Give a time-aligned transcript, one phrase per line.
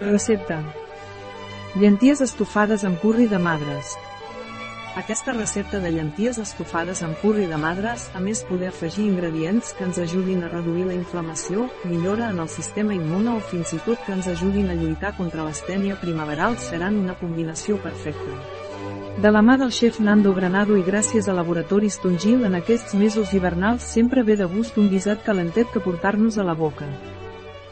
[0.00, 0.58] Recepta.
[1.78, 3.92] Llenties estofades amb curri de madres.
[4.98, 9.86] Aquesta recepta de llenties estofades amb curri de madres, a més poder afegir ingredients que
[9.86, 14.02] ens ajudin a reduir la inflamació, millora en el sistema immune o fins i tot
[14.06, 18.38] que ens ajudin a lluitar contra l'estènia primaveral seran una combinació perfecta.
[19.22, 23.30] De la mà del xef Nando Granado i gràcies a Laboratoris Tongil en aquests mesos
[23.32, 26.90] hivernals sempre ve de gust un guisat calentet que portar-nos a la boca.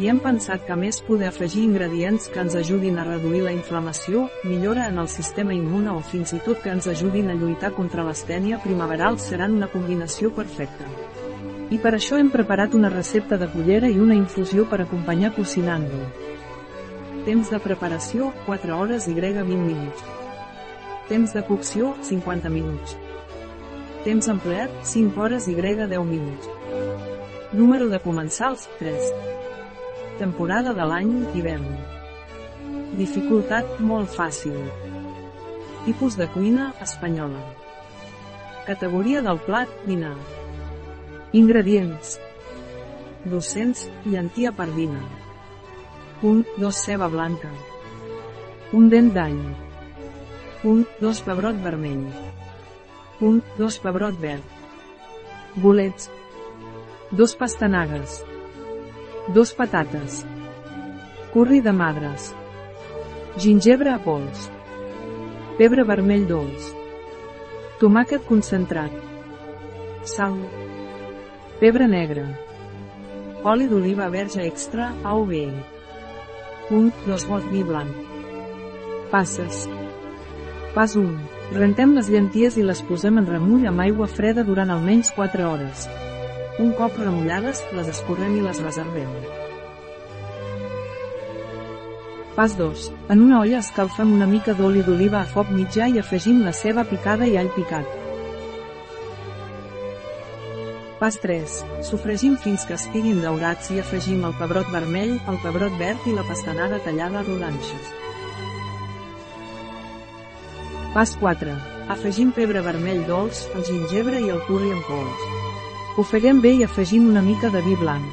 [0.00, 4.22] I hem pensat que més poder afegir ingredients que ens ajudin a reduir la inflamació,
[4.48, 8.06] millora en el sistema immune o fins i tot que ens ajudin a lluitar contra
[8.06, 10.86] l'estènia primaveral seran una combinació perfecta.
[11.68, 16.06] I per això hem preparat una recepta de cullera i una infusió per acompanyar cocinant-lo.
[17.26, 20.06] Temps de preparació, 4 hores i grega 20 minuts.
[21.10, 22.96] Temps de cocció, 50 minuts.
[24.08, 26.48] Temps empleat, 5 hores i grega 10 minuts.
[27.52, 29.12] Número de comensals, 3.
[30.20, 31.68] Temporada de l'any, hivern.
[32.98, 34.58] Dificultat, molt fàcil.
[35.86, 37.40] Tipus de cuina, espanyola.
[38.66, 40.12] Categoria del plat, dinar.
[41.40, 42.18] Ingredients.
[43.24, 45.00] 200, llentia pardina.
[46.20, 47.48] 1, 2 ceba blanca.
[48.76, 49.38] Un dent d'any.
[50.68, 52.04] 1, 2 pebrot vermell.
[53.24, 54.44] 1, 2 pebrot verd.
[55.64, 56.12] Bolets.
[57.16, 58.20] 2 pastanagues.
[59.34, 60.26] 2 patates.
[61.32, 62.34] Curri de madres.
[63.38, 64.48] Gingebre a pols.
[65.54, 66.66] Pebre vermell dolç.
[67.78, 68.90] Tomàquet concentrat.
[70.02, 70.34] Sal.
[71.62, 72.26] Pebre negre.
[73.46, 75.32] Oli d'oliva verge extra, AOV.
[76.74, 77.94] 1, 2 got vi blanc.
[79.14, 79.68] Passes.
[80.74, 81.06] Pas 1.
[81.54, 85.86] Rentem les llenties i les posem en remull amb aigua freda durant almenys 4 hores.
[86.58, 89.08] Un cop remullades, les escorrem i les reservem.
[92.34, 92.90] Pas 2.
[93.12, 96.84] En una olla escalfem una mica d'oli d'oliva a foc mitjà i afegim la ceba
[96.88, 97.98] picada i all picat.
[101.00, 101.56] Pas 3.
[101.88, 106.26] Sofregim fins que estiguin daurats i afegim el pebrot vermell, el pebrot verd i la
[106.28, 107.92] pastanaga tallada a rodanxes.
[110.94, 111.54] Pas 4.
[111.96, 115.49] Afegim pebre vermell dolç, el gingebre i el curri en pols.
[116.00, 118.04] Ofeguem bé i afegim una mica de vi blanc.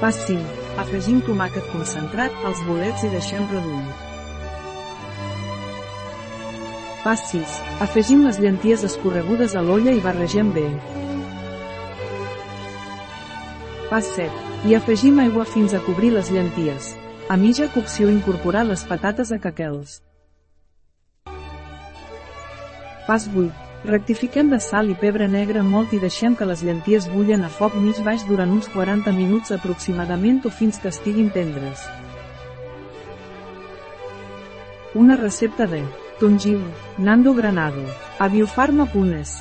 [0.00, 0.42] Pas 5.
[0.78, 3.96] Afegim tomàquet concentrat, els bolets i deixem reduir.
[7.02, 7.56] Pas 6.
[7.86, 10.66] Afegim les llenties escorregudes a l'olla i barregem bé.
[13.88, 14.28] Pas 7.
[14.70, 16.92] I afegim aigua fins a cobrir les llenties.
[17.26, 19.98] A mitja cocció incorporar les patates a caquels.
[23.08, 23.69] Pas 8.
[23.84, 27.78] Rectifiquem de sal i pebre negre molt i deixem que les llenties bullen a foc
[27.80, 31.86] mig baix durant uns 40 minuts aproximadament o fins que estiguin tendres.
[34.92, 35.80] Una recepta de
[36.20, 36.60] Tongil,
[36.98, 37.86] Nando Granado,
[38.18, 39.38] a biofarma.es